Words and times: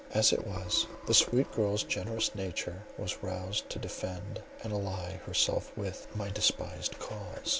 As 0.15 0.33
it 0.33 0.47
was, 0.47 0.87
the 1.05 1.13
sweet 1.13 1.51
girl's 1.51 1.83
generous 1.83 2.33
nature 2.33 2.85
was 2.97 3.21
roused 3.21 3.69
to 3.69 3.77
defend, 3.77 4.41
and 4.63 4.73
ally 4.73 5.17
herself 5.27 5.71
with, 5.77 6.07
my 6.15 6.29
despised 6.31 6.97
cause. 6.97 7.49